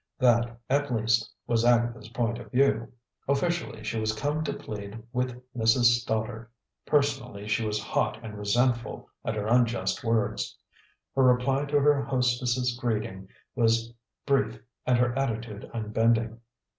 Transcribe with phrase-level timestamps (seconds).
[0.17, 2.91] That, at least, was Agatha's point of view.
[3.27, 5.99] Officially, she was come to plead with Mrs.
[5.99, 6.47] Stoddard;
[6.87, 10.57] personally, she was hot and resentful at her unjust words.
[11.15, 13.93] Her reply to her hostess' greeting was
[14.25, 16.39] brief and her attitude unbending.